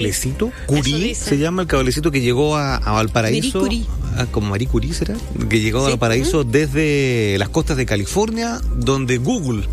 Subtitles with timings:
[0.00, 3.84] cablecito, Curí, se llama el cablecito que llegó a, a Valparaíso, Marie
[4.16, 5.14] ah, como Marie Curie será,
[5.48, 9.64] que llegó a Valparaíso desde las costas de California, donde Google,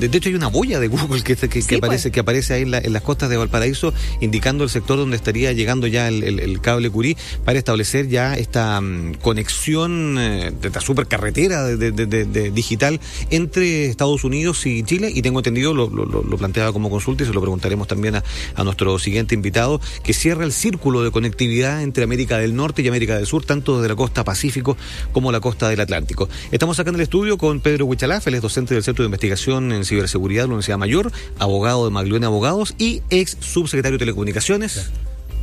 [0.00, 2.12] de, de hecho hay una boya de Google que, que, que Sí, aparece, pues.
[2.14, 5.52] que aparece ahí en, la- en las costas de Valparaíso, indicando el sector donde estaría
[5.52, 10.68] llegando ya el, el- el cable Curí para establecer ya esta mm, conexión eh, de
[10.68, 13.00] esta supercarretera de, de- digital
[13.30, 17.24] entre Estados Unidos y Chile y tengo entendido, lo, lo- lo- lo planteaba como consulta
[17.24, 21.10] y se lo preguntaremos también a, a nuestro siguiente invitado, que cierra el círculo de
[21.10, 24.76] conectividad entre América del Norte y América del Sur, tanto desde la costa Pacífico
[25.12, 26.28] como la costa del Atlántico.
[26.50, 29.72] Estamos acá en el estudio con Pedro Huichalaf, él es docente del Centro de Investigación
[29.72, 34.90] en Ciberseguridad de la Universidad Mayor, abogado de Maglione Abogados y ex subsecretario de Telecomunicaciones.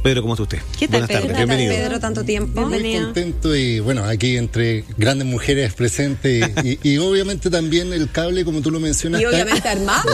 [0.03, 0.57] Pedro, ¿cómo está usted?
[0.77, 1.21] ¿Qué tal, Buenas Pedro?
[1.21, 1.75] tardes, ¿Qué tal, bienvenido.
[1.85, 2.59] Pedro, tanto tiempo.
[2.61, 3.03] Muy Bienvenido.
[3.05, 8.43] contento y bueno, aquí entre grandes mujeres presentes y, y- y obviamente también el cable,
[8.43, 9.21] como tú lo mencionas.
[9.21, 10.09] Y está- obviamente armado.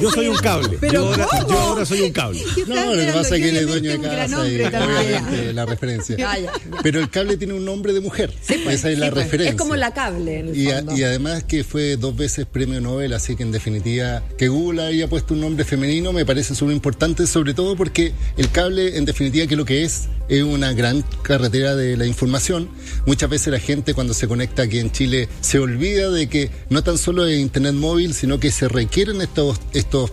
[0.00, 0.78] yo a soy un cable.
[0.80, 1.48] Pero yo, ahora, ¿cómo?
[1.48, 2.40] yo ahora soy un cable.
[2.68, 6.16] No, lo que pasa es que él es dueño de casa y obviamente la referencia.
[6.30, 6.52] Ah, ya, ya.
[6.84, 8.32] Pero el cable tiene un nombre de mujer.
[8.46, 9.24] pues, Esa es la sí, pues.
[9.24, 9.50] referencia.
[9.50, 10.96] Es como la cable, en el Y, a- fondo.
[10.96, 15.08] y además que fue dos veces premio Nobel, así que en definitiva que Google haya
[15.08, 19.46] puesto un nombre femenino me parece súper importante, sobre todo porque el cable en definitiva
[19.46, 22.68] que lo que es es una gran carretera de la información.
[23.04, 26.84] Muchas veces la gente cuando se conecta aquí en Chile se olvida de que no
[26.84, 30.12] tan solo es internet móvil, sino que se requieren estos, estos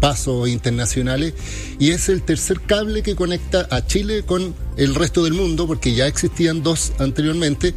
[0.00, 1.34] pasos internacionales
[1.78, 5.94] y es el tercer cable que conecta a Chile con el resto del mundo porque
[5.94, 7.74] ya existían dos anteriormente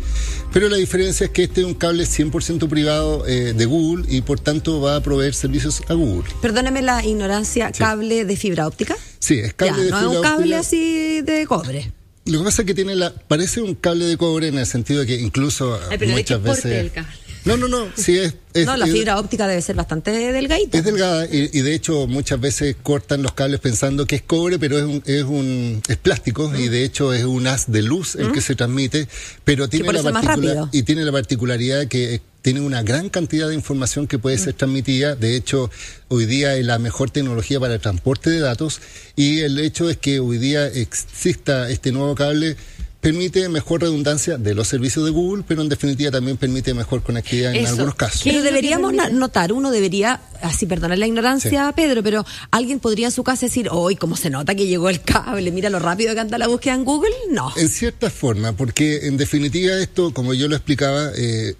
[0.53, 4.21] pero la diferencia es que este es un cable 100% privado eh, de Google y
[4.21, 6.29] por tanto va a proveer servicios a Google.
[6.41, 8.95] Perdóname la ignorancia, cable de fibra óptica.
[9.19, 10.59] Sí, es cable ya, de no fibra es un cable óptica.
[10.59, 11.91] así de cobre.
[12.25, 15.01] Lo que pasa es que tiene la parece un cable de cobre en el sentido
[15.01, 17.11] de que incluso Ay, pero ¿de qué muchas veces el cable?
[17.45, 20.77] No, no, no, sí es, es- no, la es- fibra óptica debe ser bastante delgadita.
[20.77, 24.59] Es delgada y, y de hecho muchas veces cortan los cables pensando que es cobre,
[24.59, 28.15] pero es un, es un es plástico y de hecho es un haz de luz
[28.15, 29.07] el que se transmite,
[29.43, 30.69] pero tiene la eso es más particula- rápido.
[30.71, 34.53] y tiene la particularidad que eh, tiene una gran cantidad de información que puede ser
[34.53, 35.15] transmitida.
[35.15, 35.71] De hecho,
[36.09, 38.81] hoy día es la mejor tecnología para el transporte de datos
[39.15, 42.57] y el hecho es que hoy día exista este nuevo cable
[43.03, 47.53] permite mejor redundancia de los servicios de Google, pero en definitiva también permite mejor conectividad
[47.53, 47.73] en Eso.
[47.73, 48.23] algunos casos.
[48.23, 53.11] ¿Qué Pero deberíamos notar, uno debería, así perdonar la ignorancia, Pedro, pero alguien podría en
[53.11, 56.21] su casa decir, hoy cómo se nota que llegó el cable, mira lo rápido que
[56.21, 57.11] anda la búsqueda en Google.
[57.29, 57.51] No.
[57.57, 61.55] En cierta forma, porque en definitiva esto, como yo lo explicaba, eh,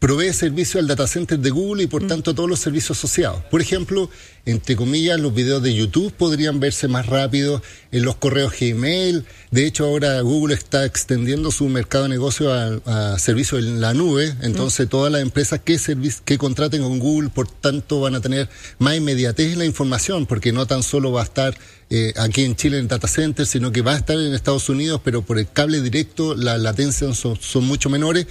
[0.00, 3.44] provee servicio al data center de Google y por tanto a todos los servicios asociados.
[3.44, 4.10] Por ejemplo,
[4.46, 7.62] entre comillas, los videos de YouTube podrían verse más rápido,
[7.92, 9.26] en los correos Gmail.
[9.50, 13.92] De hecho, ahora Google está extendiendo su mercado de negocio a, a servicios en la
[13.92, 14.34] nube.
[14.40, 15.78] Entonces, todas las empresas que,
[16.24, 20.50] que contraten con Google, por tanto, van a tener más inmediatez en la información, porque
[20.50, 21.54] no tan solo va a estar
[21.92, 25.00] eh, aquí en Chile en data center, sino que va a estar en Estados Unidos,
[25.04, 28.26] pero por el cable directo las latencias son, son mucho menores.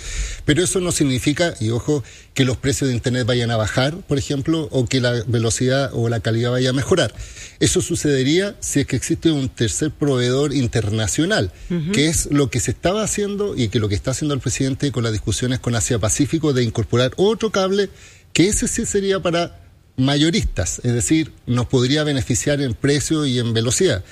[0.46, 2.02] Pero eso no significa, y ojo,
[2.34, 6.08] que los precios de Internet vayan a bajar, por ejemplo, o que la velocidad o
[6.08, 7.14] la calidad vaya a mejorar.
[7.60, 11.52] Eso sucedería si es que existe un tercer proveedor internacional,
[11.92, 14.94] que es lo que se estaba haciendo y que lo que está haciendo el presidente
[14.94, 17.90] con las discusiones con Asia Pacífico de incorporar otro cable,
[18.32, 19.69] que ese sí sería para
[20.00, 24.04] mayoristas, es decir, nos podría beneficiar en precio y en velocidad.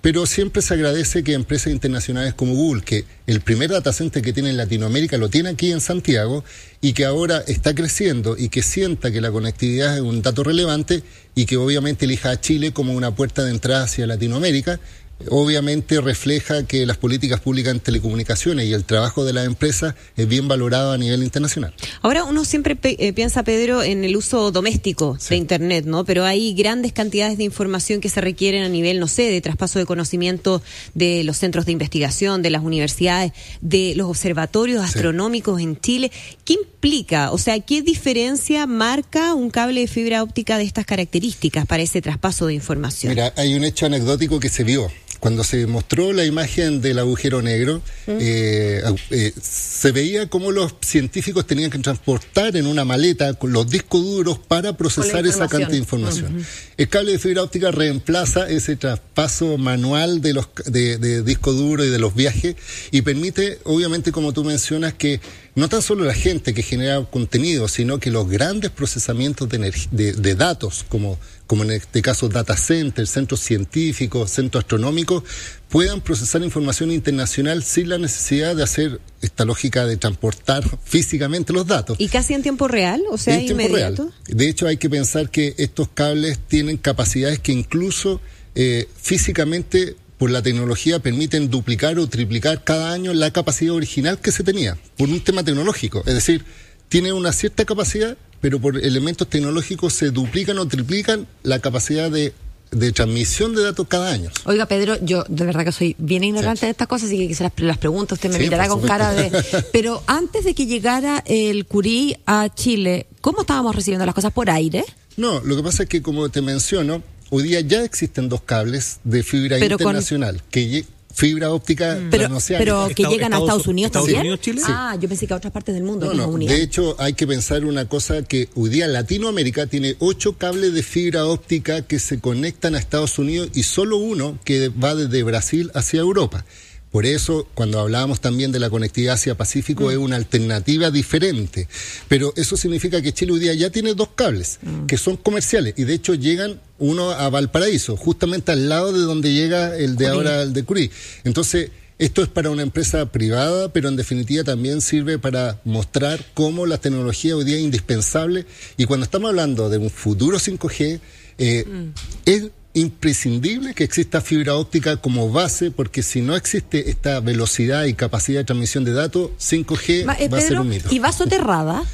[0.00, 4.32] Pero siempre se agradece que empresas internacionales como Google, que el primer data center que
[4.32, 6.44] tiene en Latinoamérica lo tiene aquí en Santiago
[6.80, 11.02] y que ahora está creciendo y que sienta que la conectividad es un dato relevante
[11.34, 14.80] y que obviamente elija a Chile como una puerta de entrada hacia Latinoamérica,
[15.28, 20.26] obviamente refleja que las políticas públicas en telecomunicaciones y el trabajo de las empresas es
[20.26, 21.74] bien valorado a nivel internacional.
[22.02, 26.04] Ahora uno siempre pe- eh, piensa, Pedro, en el uso doméstico de Internet, ¿no?
[26.04, 29.78] Pero hay grandes cantidades de información que se requieren a nivel, no sé, de traspaso
[29.78, 30.62] de conocimiento
[30.94, 36.10] de los centros de investigación, de las universidades, de los observatorios astronómicos en Chile.
[36.44, 37.30] ¿Qué implica?
[37.32, 42.00] O sea, ¿qué diferencia marca un cable de fibra óptica de estas características para ese
[42.00, 43.10] traspaso de información?
[43.12, 44.90] Mira, hay un hecho anecdótico que se vio.
[45.20, 50.74] Cuando se mostró la imagen del agujero negro, eh, au- eh, se veía cómo los
[50.80, 55.68] científicos tenían que transportar en una maleta con los discos duros para procesar esa cantidad
[55.70, 56.44] de información.
[56.78, 61.84] El cable de fibra óptica reemplaza ese traspaso manual de los de, de disco duro
[61.84, 62.56] y de los viajes
[62.90, 65.20] y permite, obviamente, como tú mencionas, que
[65.54, 70.12] no tan solo la gente que genera contenido, sino que los grandes procesamientos de, de,
[70.14, 71.18] de datos, como,
[71.50, 75.24] como en este caso data centers, centros científicos, centros astronómicos,
[75.68, 81.66] puedan procesar información internacional sin la necesidad de hacer esta lógica de transportar físicamente los
[81.66, 81.96] datos.
[81.98, 83.02] ¿Y casi en tiempo real?
[83.10, 84.12] O sea, En tiempo real.
[84.28, 88.20] De hecho, hay que pensar que estos cables tienen capacidades que incluso
[88.54, 94.30] eh, físicamente por la tecnología permiten duplicar o triplicar cada año la capacidad original que
[94.30, 96.04] se tenía, por un tema tecnológico.
[96.06, 96.44] Es decir,
[96.88, 102.32] tiene una cierta capacidad, pero por elementos tecnológicos se duplican o triplican la capacidad de
[102.70, 104.30] de transmisión de datos cada año.
[104.44, 107.42] Oiga, Pedro, yo de verdad que soy bien ignorante de estas cosas, así que se
[107.42, 109.30] las, las pregunto, usted me mirará con cara de...
[109.72, 114.50] Pero antes de que llegara el Curí a Chile, ¿cómo estábamos recibiendo las cosas por
[114.50, 114.84] aire?
[115.16, 119.00] No, lo que pasa es que, como te menciono, hoy día ya existen dos cables
[119.04, 120.84] de fibra internacional que
[121.20, 122.10] fibra óptica mm.
[122.10, 124.38] pero, pero que llegan a Estados Unidos también.
[124.66, 126.12] Ah, yo pensé que a otras partes del mundo.
[126.14, 126.38] No, no.
[126.38, 130.82] De hecho, hay que pensar una cosa que hoy día Latinoamérica tiene ocho cables de
[130.82, 135.70] fibra óptica que se conectan a Estados Unidos y solo uno que va desde Brasil
[135.74, 136.44] hacia Europa.
[136.90, 139.90] Por eso, cuando hablábamos también de la conectividad hacia Pacífico, mm.
[139.90, 141.68] es una alternativa diferente.
[142.08, 144.86] Pero eso significa que Chile hoy día ya tiene dos cables, mm.
[144.86, 149.32] que son comerciales, y de hecho llegan uno a Valparaíso, justamente al lado de donde
[149.32, 150.90] llega el de ahora, el de Curí.
[151.24, 151.70] Entonces,
[152.00, 156.78] esto es para una empresa privada, pero en definitiva también sirve para mostrar cómo la
[156.78, 158.46] tecnología hoy día es indispensable.
[158.78, 160.98] Y cuando estamos hablando de un futuro 5G,
[161.36, 161.88] eh, mm.
[162.24, 167.94] es imprescindible que exista fibra óptica como base, porque si no existe esta velocidad y
[167.94, 170.88] capacidad de transmisión de datos, 5G va, a ser un mito.
[170.90, 171.82] ¿Y va soterrada?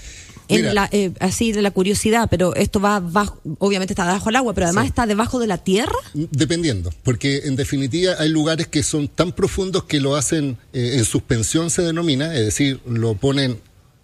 [0.49, 4.37] En la, eh, así de la curiosidad, pero esto va bajo, obviamente está debajo del
[4.37, 5.96] agua, pero además está debajo de la tierra.
[6.14, 11.05] Dependiendo, porque en definitiva hay lugares que son tan profundos que lo hacen eh, en
[11.05, 13.58] suspensión se denomina, es decir, lo ponen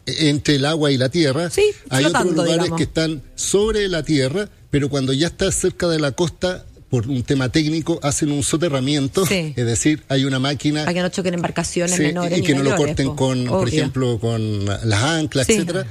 [0.06, 1.48] entre el agua y la tierra.
[1.48, 6.00] Sí, hay otros lugares que están sobre la tierra pero cuando ya está cerca de
[6.00, 10.80] la costa, por un tema técnico, hacen un soterramiento, es decir, hay una máquina...
[10.80, 12.38] Para que no choquen embarcaciones menores.
[12.38, 15.86] Y que no lo corten con, por ejemplo, con las anclas, etcétera.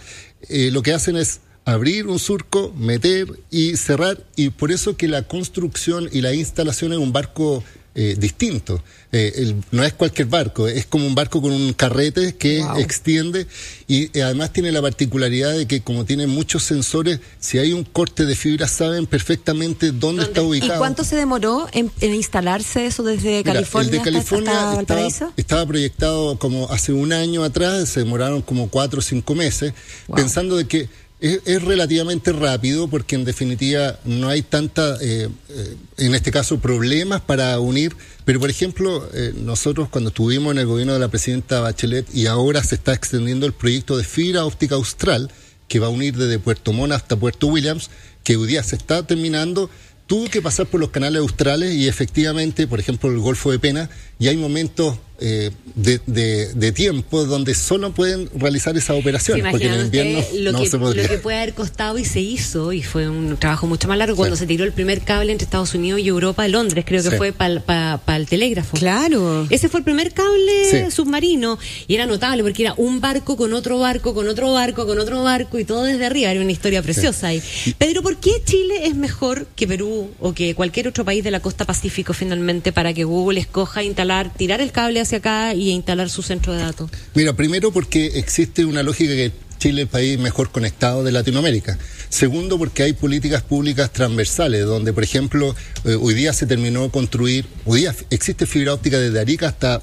[0.50, 5.08] Eh, lo que hacen es abrir un surco, meter y cerrar, y por eso que
[5.08, 7.64] la construcción y la instalación es un barco
[7.94, 8.82] eh, distinto.
[9.12, 13.46] Eh, no es cualquier barco, es como un barco con un carrete que extiende
[13.86, 17.84] y eh, además tiene la particularidad de que como tiene muchos sensores, si hay un
[17.84, 20.76] corte de fibra saben perfectamente dónde, está ubicado.
[20.76, 23.92] ¿Y cuánto se demoró en, instalarse eso desde California?
[23.92, 29.00] El de California estaba, estaba, proyectado como hace un año atrás, se demoraron como cuatro
[29.00, 29.74] o cinco meses,
[30.16, 30.88] pensando de que
[31.22, 37.22] es, relativamente rápido porque en definitiva no hay tanta, eh, eh, en este caso, problemas
[37.22, 37.96] para unir.
[38.26, 42.26] Pero, por ejemplo, eh, nosotros cuando estuvimos en el gobierno de la presidenta Bachelet y
[42.26, 45.32] ahora se está extendiendo el proyecto de fibra óptica austral
[45.68, 47.90] que va a unir desde Puerto Montt hasta Puerto Williams,
[48.24, 49.70] que hoy día se está terminando
[50.12, 53.90] tuvo que pasar por los canales australes y efectivamente, por ejemplo, el Golfo de Pena,
[54.20, 60.24] y hay momentos eh, de, tiempo donde solo pueden realizar esa operación, porque en invierno
[60.40, 61.04] lo no que, se podría.
[61.04, 64.16] Lo que puede haber costado y se hizo, y fue un trabajo mucho más largo,
[64.16, 67.34] cuando se tiró el primer cable entre Estados Unidos y Europa, Londres, creo que fue
[67.34, 68.78] para el telégrafo.
[68.78, 69.46] Claro.
[69.50, 73.78] Ese fue el primer cable submarino, y era notable porque era un barco con otro
[73.78, 77.28] barco, con otro barco, con otro barco, y todo desde arriba, era una historia preciosa
[77.28, 77.44] ahí.
[77.78, 81.42] Pedro, ¿por qué Chile es mejor que Perú o que cualquier otro país de la
[81.42, 86.10] costa Pacífico finalmente para que Google escoja instalar, tirar el cable hacia acá y instalar
[86.10, 86.90] su centro de datos?
[87.14, 89.32] Mira, primero porque existe una lógica que
[89.62, 91.78] Chile es el país mejor conectado de Latinoamérica.
[92.10, 95.56] Segundo, porque hay políticas públicas transversales, donde, por ejemplo,
[95.86, 99.82] eh, hoy día se terminó construir, hoy día existe fibra óptica desde Arica hasta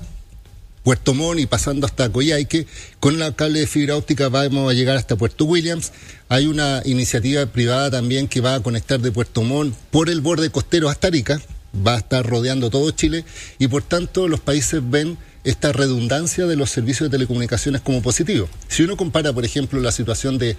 [0.83, 2.67] Puerto Montt y pasando hasta Coyhaique.
[2.99, 5.93] Con la cable de fibra óptica vamos a llegar hasta Puerto Williams.
[6.29, 10.51] Hay una iniciativa privada también que va a conectar de Puerto Montt por el borde
[10.51, 11.41] costero hasta Arica,
[11.87, 13.25] va a estar rodeando todo Chile
[13.59, 18.49] y por tanto los países ven esta redundancia de los servicios de telecomunicaciones como positivo.
[18.69, 20.57] Si uno compara, por ejemplo, la situación de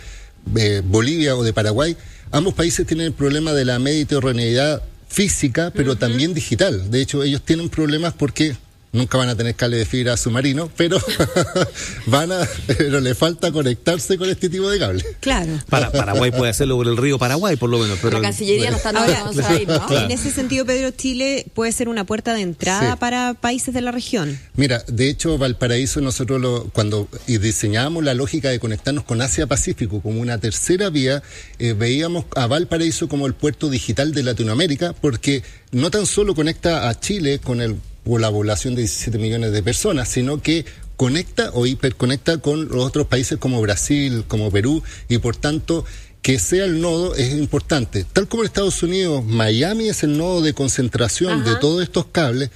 [0.85, 1.97] Bolivia o de Paraguay,
[2.31, 6.89] ambos países tienen el problema de la mediterraneidad física, pero también digital.
[6.91, 8.55] De hecho, ellos tienen problemas porque
[8.91, 10.99] nunca van a tener cable de fibra submarino, pero
[12.07, 15.03] van a, pero le falta conectarse con este tipo de cable.
[15.19, 15.59] Claro.
[15.69, 17.99] Para, Paraguay puede hacerlo por el río Paraguay, por lo menos.
[18.01, 19.31] Pero, la Cancillería no está nada
[19.67, 19.97] ¿no?
[19.97, 23.91] En ese sentido, Pedro, Chile puede ser una puerta de entrada para países de la
[23.91, 24.39] región.
[24.55, 30.21] Mira, de hecho, Valparaíso, nosotros lo, cuando diseñábamos la lógica de conectarnos con Asia-Pacífico como
[30.21, 31.21] una tercera vía,
[31.59, 36.89] eh, veíamos a Valparaíso como el puerto digital de Latinoamérica, porque no tan solo conecta
[36.89, 37.77] a Chile con el
[38.17, 43.07] la población de 17 millones de personas, sino que conecta o hiperconecta con los otros
[43.07, 45.85] países como Brasil, como Perú, y por tanto
[46.21, 48.05] que sea el nodo es importante.
[48.11, 52.49] Tal como en Estados Unidos, Miami es el nodo de concentración de todos estos cables,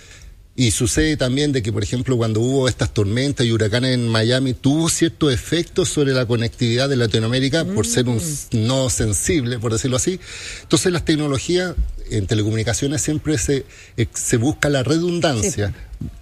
[0.56, 4.54] y sucede también de que, por ejemplo, cuando hubo estas tormentas y huracanes en Miami,
[4.54, 8.68] tuvo cierto efecto sobre la conectividad de Latinoamérica por ser un mm.
[8.68, 10.20] no sensible, por decirlo así.
[10.62, 11.74] Entonces las tecnologías
[12.12, 13.66] en telecomunicaciones siempre se,
[13.98, 15.74] eh, se busca la redundancia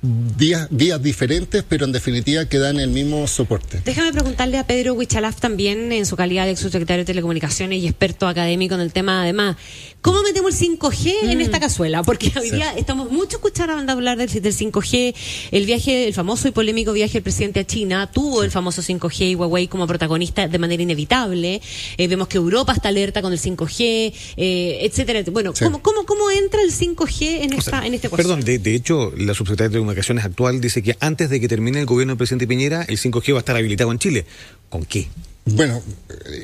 [0.01, 3.81] vías, vías diferentes, pero en definitiva que dan el mismo soporte.
[3.83, 8.27] Déjame preguntarle a Pedro Huichalaf también, en su calidad de subsecretario de Telecomunicaciones y experto
[8.27, 9.57] académico en el tema, además,
[10.01, 11.41] ¿cómo metemos el 5G en mm.
[11.41, 12.03] esta cazuela?
[12.03, 15.15] Porque hoy día estamos mucho escuchando hablar del, del 5G,
[15.51, 19.31] el viaje, el famoso y polémico viaje del presidente a China, tuvo el famoso 5G
[19.31, 21.61] y Huawei como protagonista de manera inevitable.
[21.97, 25.21] Eh, vemos que Europa está alerta con el 5G, eh, etcétera.
[25.31, 29.11] Bueno, ¿cómo, cómo, cómo entra el 5G en, esta, en este Perdón, de, de hecho,
[29.17, 32.47] la subsecretaria de Comunicaciones actual dice que antes de que termine el gobierno del presidente
[32.47, 34.25] Piñera, el 5G va a estar habilitado en Chile.
[34.69, 35.07] ¿Con qué?
[35.43, 35.81] Bueno,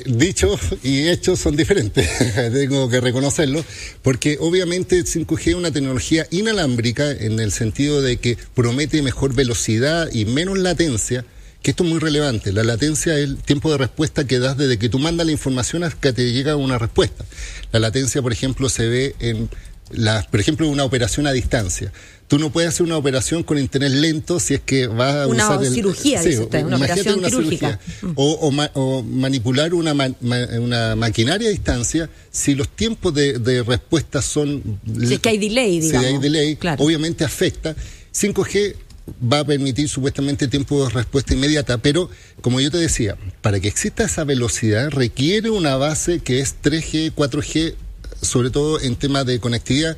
[0.06, 2.08] dichos y hechos son diferentes,
[2.52, 3.64] tengo que reconocerlo,
[4.02, 9.34] porque obviamente el 5G es una tecnología inalámbrica en el sentido de que promete mejor
[9.34, 11.24] velocidad y menos latencia,
[11.62, 12.52] que esto es muy relevante.
[12.52, 15.84] La latencia es el tiempo de respuesta que das desde que tú mandas la información
[15.84, 17.24] hasta que te llega una respuesta.
[17.72, 19.48] La latencia, por ejemplo, se ve en,
[19.90, 21.92] la, por ejemplo, una operación a distancia
[22.28, 25.46] tú no puedes hacer una operación con internet lento si es que vas a una
[25.46, 27.80] usar el, cirugía, dice usted, una operación quirúrgica.
[28.14, 29.94] O, manipular una,
[30.60, 34.78] una maquinaria a distancia si los tiempos de, respuesta son...
[35.06, 36.06] Si es que hay delay, digamos.
[36.06, 37.74] Si hay delay, obviamente afecta.
[38.14, 38.74] 5G
[39.20, 42.10] va a permitir supuestamente tiempo de respuesta inmediata, pero
[42.40, 47.12] como yo te decía, para que exista esa velocidad requiere una base que es 3G,
[47.14, 47.74] 4G,
[48.22, 49.96] sobre todo en temas de conectividad.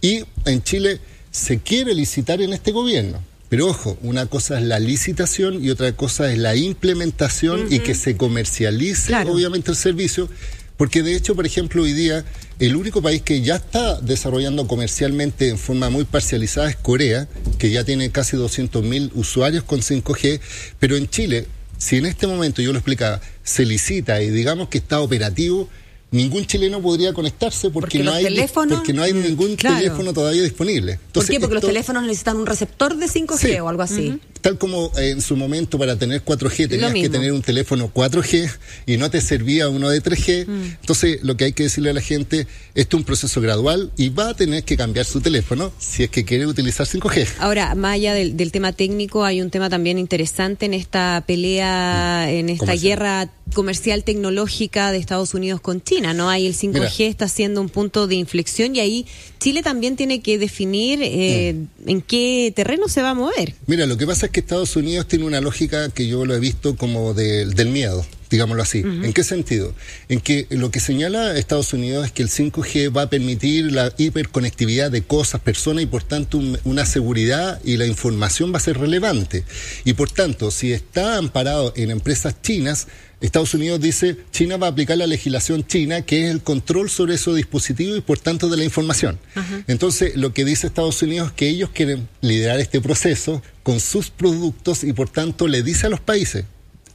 [0.00, 1.00] Y en Chile
[1.30, 3.22] se quiere licitar en este gobierno.
[3.48, 7.94] Pero ojo, una cosa es la licitación y otra cosa es la implementación y que
[7.94, 10.28] se comercialice obviamente el servicio,
[10.76, 12.24] porque de hecho, por ejemplo, hoy día
[12.58, 17.70] el único país que ya está desarrollando comercialmente en forma muy parcializada es Corea, que
[17.70, 20.40] ya tiene casi 200.000 usuarios con 5G,
[20.80, 21.46] pero en Chile,
[21.78, 25.68] si en este momento yo lo explicaba, se licita y digamos que está operativo,
[26.10, 28.24] ningún chileno podría conectarse porque, no, hay,
[28.54, 30.98] porque no hay mm, ningún teléfono todavía disponible.
[31.12, 31.38] ¿Por qué?
[31.38, 34.18] Porque los teléfonos necesitan un receptor de 5G o algo así.
[34.40, 38.50] Tal como en su momento para tener 4G tenías que tener un teléfono 4G
[38.86, 40.46] y no te servía uno de 3G.
[40.46, 40.62] Mm.
[40.80, 44.08] Entonces, lo que hay que decirle a la gente, esto es un proceso gradual y
[44.08, 47.28] va a tener que cambiar su teléfono si es que quiere utilizar 5G.
[47.38, 52.30] Ahora, más allá del, tema técnico, hay un tema también interesante en esta pelea, mm.
[52.30, 56.30] en esta guerra comercial tecnológica de Estados Unidos con China, ¿no?
[56.30, 59.06] Ahí el 5G está siendo un punto de inflexión y ahí
[59.40, 61.88] Chile también tiene que definir eh, mm.
[61.88, 63.54] en qué terreno se va a mover.
[63.66, 66.40] Mira, lo que pasa es que Estados Unidos tiene una lógica que yo lo he
[66.40, 68.80] visto como del miedo digámoslo así.
[68.80, 69.74] ¿En qué sentido?
[70.08, 73.92] En que lo que señala Estados Unidos es que el 5G va a permitir la
[73.96, 78.78] hiperconectividad de cosas, personas y por tanto una seguridad y la información va a ser
[78.78, 79.44] relevante.
[79.84, 82.88] Y por tanto, si está amparado en empresas chinas,
[83.20, 87.14] Estados Unidos dice, China va a aplicar la legislación china, que es el control sobre
[87.14, 89.18] esos dispositivos y por tanto de la información.
[89.66, 94.10] Entonces, lo que dice Estados Unidos es que ellos quieren liderar este proceso con sus
[94.10, 96.44] productos y por tanto le dice a los países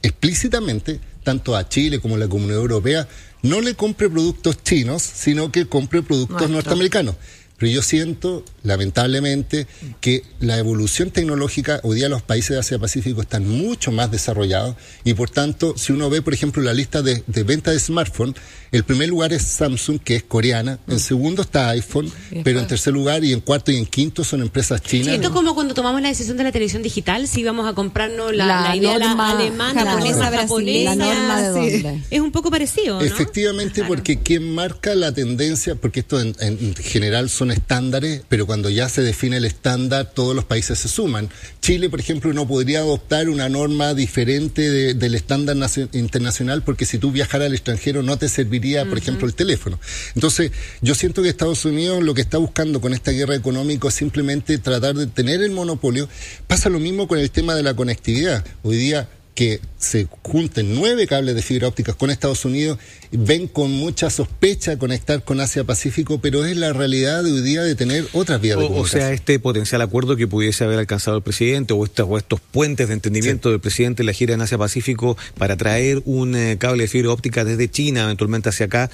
[0.04, 3.08] explícitamente, tanto a Chile como a la Comunidad Europea,
[3.42, 7.16] no le compre productos chinos, sino que compre productos norteamericanos.
[7.56, 9.68] Pero yo siento, lamentablemente,
[10.00, 14.74] que la evolución tecnológica, hoy día los países de Asia Pacífico están mucho más desarrollados
[15.04, 18.34] y por tanto, si uno ve, por ejemplo, la lista de, venta de smartphones,
[18.72, 20.98] el primer lugar es Samsung, que es coreana, en mm.
[20.98, 22.10] segundo está iPhone,
[22.42, 25.14] pero en tercer lugar y en cuarto y en quinto son empresas chinas.
[25.14, 28.74] Esto como cuando tomamos la decisión de la televisión digital, si íbamos a comprarnos la,
[28.74, 30.96] idea alemana, japonesa, brasileña.
[30.96, 33.06] La norma Es un poco parecido, ¿no?
[33.06, 38.70] Efectivamente, porque quien marca la tendencia, porque esto en, en general son estándares, pero cuando
[38.70, 41.28] ya se define el estándar, todos los países se suman.
[41.60, 45.56] Chile, por ejemplo, no podría adoptar una norma diferente del estándar
[45.92, 49.78] internacional porque si tú viajaras al extranjero no te serviría, por ejemplo, el teléfono.
[50.14, 53.94] Entonces, yo siento que Estados Unidos lo que está buscando con esta guerra económica es
[53.94, 56.08] simplemente tratar de tener el monopolio.
[56.46, 58.44] Pasa lo mismo con el tema de la conectividad.
[58.62, 62.78] Hoy día que se junten nueve cables de fibra óptica con Estados Unidos,
[63.10, 67.62] ven con mucha sospecha conectar con Asia Pacífico, pero es la realidad de hoy día
[67.62, 69.02] de tener otras vías de comunicación.
[69.02, 72.88] O sea, este potencial acuerdo que pudiese haber alcanzado el presidente o estos, estos puentes
[72.88, 76.84] de entendimiento del presidente en la gira en Asia Pacífico para traer un eh, cable
[76.84, 78.90] de fibra óptica desde China eventualmente hacia acá,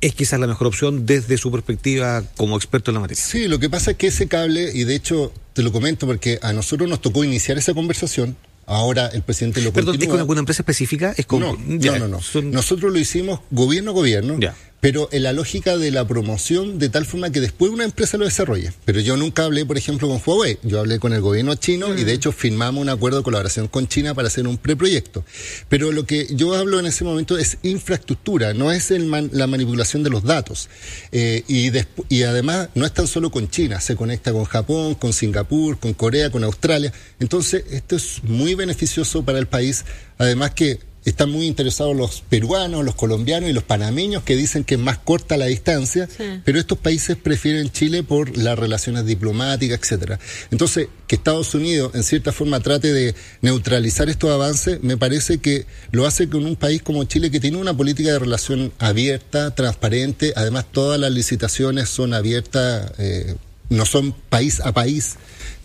[0.00, 3.22] es quizás la mejor opción desde su perspectiva como experto en la materia.
[3.22, 6.38] Sí, lo que pasa es que ese cable, y de hecho te lo comento porque
[6.42, 8.36] a nosotros nos tocó iniciar esa conversación,
[8.68, 11.14] Ahora el presidente lo Perdón, ¿es con alguna empresa específica?
[11.16, 14.38] ¿Es no, no, no, Nosotros lo hicimos gobierno a gobierno,
[14.80, 18.24] pero en la lógica de la promoción de tal forma que después una empresa lo
[18.24, 18.72] desarrolle.
[18.84, 22.04] Pero yo nunca hablé, por ejemplo, con Huawei, yo hablé con el gobierno chino y
[22.04, 25.24] de hecho firmamos un acuerdo de colaboración con China para hacer un preproyecto.
[25.68, 30.10] Pero lo que yo hablo en ese momento es infraestructura, no es la manipulación de
[30.10, 30.68] los datos.
[31.12, 31.70] Eh, y,
[32.08, 35.94] y además no es tan solo con China, se conecta con Japón, con Singapur, con
[35.94, 36.92] Corea, con Australia.
[37.18, 39.84] Entonces, esto es muy beneficioso para el país.
[40.18, 44.74] Además que están muy interesados los peruanos, los colombianos y los panameños que dicen que
[44.74, 46.08] es más corta la distancia,
[46.44, 50.18] pero estos países prefieren Chile por las relaciones diplomáticas, etcétera.
[50.50, 55.66] Entonces, que Estados Unidos en cierta forma trate de neutralizar estos avances, me parece que
[55.90, 60.32] lo hace con un país como Chile que tiene una política de relación abierta, transparente,
[60.36, 63.36] además todas las licitaciones son abiertas, eh,
[63.70, 65.16] no son país a país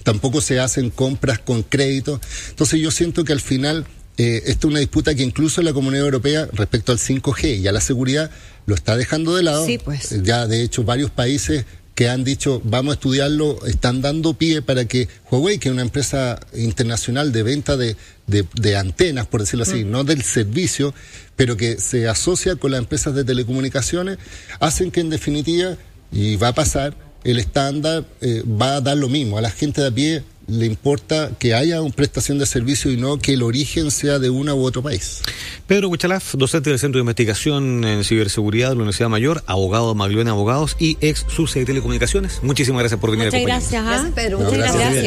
[0.03, 2.19] tampoco se hacen compras con crédito.
[2.49, 6.05] Entonces yo siento que al final eh, esta es una disputa que incluso la Comunidad
[6.05, 8.29] Europea respecto al 5G y a la seguridad
[8.65, 9.65] lo está dejando de lado.
[9.65, 10.11] Sí, pues.
[10.11, 11.65] Eh, ya de hecho varios países
[11.95, 15.83] que han dicho vamos a estudiarlo, están dando pie para que Huawei, que es una
[15.83, 17.95] empresa internacional de venta de,
[18.27, 19.91] de, antenas, por decirlo así, mm.
[19.91, 20.93] no del servicio,
[21.35, 24.17] pero que se asocia con las empresas de telecomunicaciones,
[24.59, 25.77] hacen que en definitiva,
[26.11, 29.37] y va a pasar, el estándar eh, va a dar lo mismo.
[29.37, 32.97] A la gente de a pie le importa que haya una prestación de servicio y
[32.97, 35.21] no que el origen sea de uno u otro país.
[35.67, 39.95] Pedro Huchalaf, docente del Centro de Investigación en Ciberseguridad de la Universidad Mayor, abogado de
[39.95, 42.39] Maglione Abogados y ex subsecretario de Telecomunicaciones.
[42.43, 44.39] Muchísimas gracias por venir Muchas gracias, gracias, Pedro.
[44.39, 45.03] Muchas gracias.